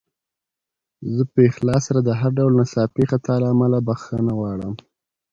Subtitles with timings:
[1.15, 4.73] زه په اخلاص سره د هر ډول ناڅاپي خطا له امله بخښنه غواړم.